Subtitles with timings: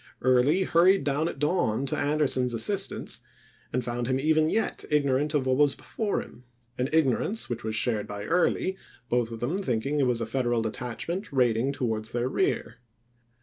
[0.23, 3.21] Early hurried down at dawn to Anderson's assistance
[3.71, 6.43] and found him even yet igno rant of what was before him,
[6.75, 8.75] an ignorance which was shared by Early,
[9.09, 12.77] both of them thinking it was a Federal detachment raiding towards their rear.